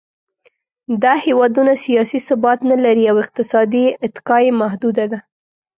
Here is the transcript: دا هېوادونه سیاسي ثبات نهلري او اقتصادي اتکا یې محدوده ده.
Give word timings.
دا 1.03 1.13
هېوادونه 1.25 1.73
سیاسي 1.85 2.19
ثبات 2.29 2.59
نهلري 2.69 3.05
او 3.11 3.15
اقتصادي 3.23 3.85
اتکا 4.05 4.37
یې 4.45 4.51
محدوده 4.61 5.05
ده. 5.11 5.19